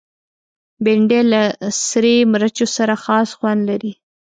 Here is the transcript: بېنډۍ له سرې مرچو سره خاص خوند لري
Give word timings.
بېنډۍ 0.83 1.21
له 1.31 1.41
سرې 1.87 2.15
مرچو 2.31 2.65
سره 2.75 2.93
خاص 3.03 3.29
خوند 3.37 3.61
لري 3.69 3.91